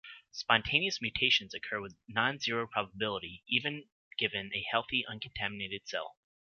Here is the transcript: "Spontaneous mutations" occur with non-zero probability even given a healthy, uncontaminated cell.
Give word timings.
"Spontaneous 0.31 0.99
mutations" 0.99 1.53
occur 1.53 1.79
with 1.79 1.95
non-zero 2.07 2.65
probability 2.65 3.43
even 3.47 3.87
given 4.17 4.49
a 4.51 4.65
healthy, 4.71 5.05
uncontaminated 5.05 5.87
cell. 5.87 6.17